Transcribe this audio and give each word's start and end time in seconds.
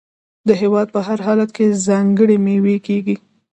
د 0.47 0.49
هیواد 0.61 0.87
په 0.95 0.99
هر 1.07 1.19
ولایت 1.27 1.51
کې 1.55 1.79
ځانګړې 1.87 2.37
میوې 2.45 2.77
کیږي. 2.87 3.15